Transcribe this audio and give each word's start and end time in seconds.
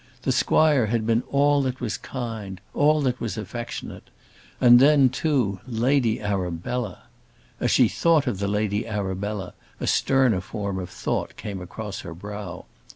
The 0.23 0.31
squire 0.31 0.87
had 0.87 1.05
been 1.05 1.21
all 1.29 1.61
that 1.61 1.79
was 1.79 1.95
kind, 1.95 2.59
all 2.73 3.01
that 3.01 3.21
was 3.21 3.37
affectionate. 3.37 4.09
And 4.59 4.79
then, 4.79 5.09
too, 5.09 5.59
Lady 5.67 6.19
Arabella! 6.19 7.03
As 7.59 7.69
she 7.69 7.87
thought 7.87 8.25
of 8.25 8.39
the 8.39 8.47
Lady 8.47 8.87
Arabella 8.87 9.53
a 9.79 9.85
sterner 9.85 10.41
form 10.41 10.79
of 10.79 10.89
thought 10.89 11.37
came 11.37 11.61
across 11.61 11.99
her 11.99 12.15
brow. 12.15 12.65